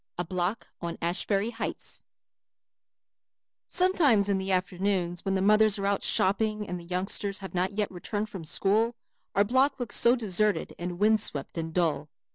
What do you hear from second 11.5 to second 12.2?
and dull.